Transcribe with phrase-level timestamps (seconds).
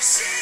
[0.00, 0.38] Shalom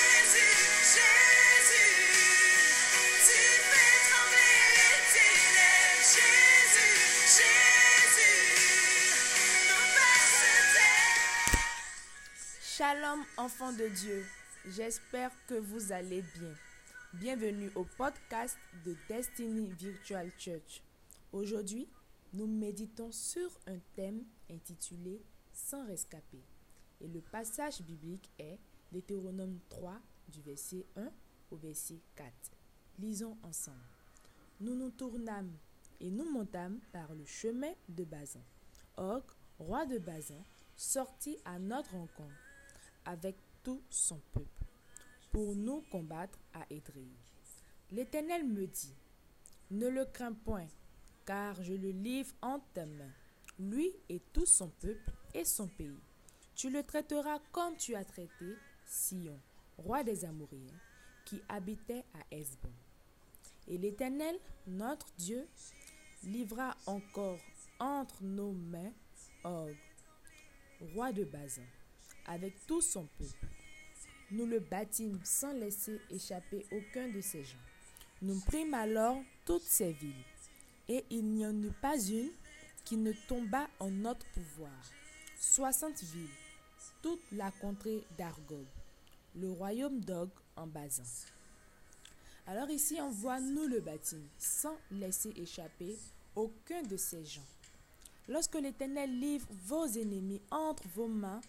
[13.39, 14.27] enfants de Dieu,
[14.67, 16.53] j'espère que vous allez bien.
[17.15, 20.83] Bienvenue au podcast de Destiny Virtual Church.
[21.33, 21.89] Aujourd'hui,
[22.35, 25.23] nous méditons sur un thème intitulé
[25.55, 26.43] Sans rescapé.
[27.01, 28.59] Et le passage biblique est
[28.97, 31.11] Deutéronome 3 du verset 1
[31.51, 32.33] au verset 4.
[32.99, 33.77] Lisons ensemble.
[34.59, 35.53] Nous nous tournâmes
[36.01, 38.41] et nous montâmes par le chemin de Bazan.
[38.97, 39.23] Og,
[39.59, 40.43] roi de Bazan,
[40.79, 42.41] sortit à notre rencontre
[43.05, 44.65] avec tout son peuple
[45.31, 47.13] pour nous combattre à Édréi.
[47.91, 48.97] L'Éternel me dit,
[49.73, 50.69] ne le crains point,
[51.27, 53.13] car je le livre en ta main,
[53.59, 56.01] lui et tout son peuple et son pays.
[56.55, 59.39] Tu le traiteras comme tu as traité Sion,
[59.79, 60.81] roi des Amoréens,
[61.25, 62.73] qui habitait à Hesbon.
[63.69, 65.47] Et l'Éternel, notre Dieu,
[66.23, 67.41] livra encore
[67.79, 68.93] entre nos mains
[69.45, 69.75] Og,
[70.95, 71.63] roi de Bazan,
[72.27, 73.47] avec tout son peuple.
[74.31, 77.59] Nous le battîmes sans laisser échapper aucun de ses gens.
[78.23, 80.25] Nous prîmes alors toutes ses villes,
[80.89, 82.31] et il n'y en eut pas une
[82.85, 84.73] qui ne tombât en notre pouvoir.
[85.39, 86.31] Soixante villes,
[87.33, 88.67] la contrée d'Argob,
[89.35, 91.03] le royaume d'Og en Bazan.
[92.47, 95.97] Alors ici, on voit nous le bâtiment, sans laisser échapper
[96.35, 97.47] aucun de ces gens.
[98.29, 101.41] Lorsque l'Éternel livre vos ennemis entre vos mains,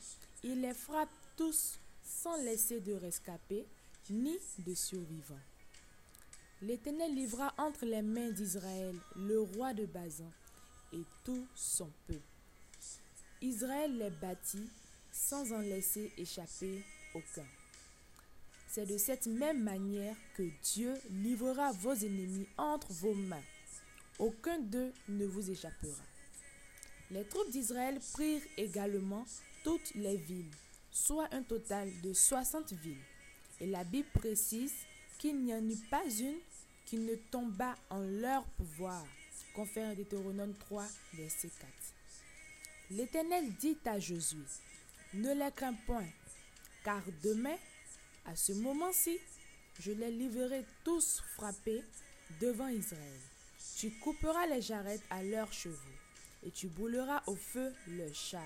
[0.43, 3.65] il les frappe tous sans laisser de rescapés
[4.09, 5.35] ni de survivants.
[6.61, 10.31] L'Éternel livra entre les mains d'Israël le roi de Bazan
[10.93, 12.21] et tout son peuple.
[13.41, 14.69] Israël les bâtit
[15.17, 17.45] sans en laisser échapper aucun.
[18.69, 20.43] C'est de cette même manière que
[20.73, 23.43] Dieu livrera vos ennemis entre vos mains.
[24.19, 26.03] Aucun d'eux ne vous échappera.
[27.09, 29.25] Les troupes d'Israël prirent également
[29.63, 30.51] toutes les villes,
[30.91, 33.03] soit un total de 60 villes.
[33.59, 34.73] Et la Bible précise
[35.17, 36.37] qu'il n'y en eut pas une
[36.85, 39.03] qui ne tomba en leur pouvoir.
[39.55, 41.71] Confère Deutéronome 3, verset 4.
[42.91, 44.43] L'Éternel dit à Josué,
[45.13, 46.07] ne les crains point,
[46.83, 47.57] car demain,
[48.25, 49.17] à ce moment-ci,
[49.79, 51.83] je les livrerai tous frappés
[52.41, 53.19] devant Israël.
[53.77, 55.75] Tu couperas les jarrettes à leurs chevaux,
[56.43, 58.41] et tu brûleras au feu leurs chars.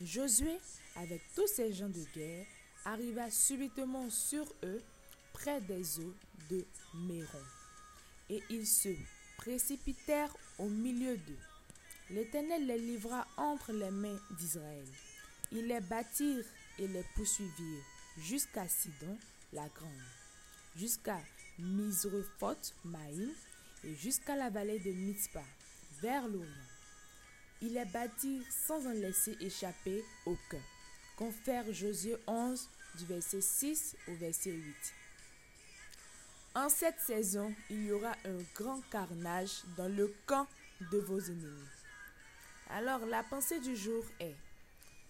[0.00, 0.58] Josué,
[0.96, 2.46] avec tous ses gens de guerre,
[2.84, 4.82] arriva subitement sur eux,
[5.32, 6.14] près des eaux
[6.50, 7.44] de Méron.
[8.28, 8.90] Et ils se
[9.38, 11.38] précipitèrent au milieu d'eux.
[12.10, 14.86] L'Éternel les livra entre les mains d'Israël.
[15.52, 16.44] Ils les battirent
[16.78, 17.84] et les poursuivirent
[18.18, 19.18] jusqu'à Sidon
[19.52, 19.90] la grande,
[20.76, 21.20] jusqu'à
[21.58, 23.30] Misrephoth Maïm
[23.84, 25.44] et jusqu'à la vallée de Mitzpah,
[26.00, 26.48] vers l'Orient.
[27.60, 30.62] Ils les battirent sans en laisser échapper aucun.
[31.16, 34.74] Confère Josué 11 du verset 6 au verset 8.
[36.54, 40.46] En cette saison, il y aura un grand carnage dans le camp
[40.90, 41.68] de vos ennemis.
[42.70, 44.34] Alors la pensée du jour est,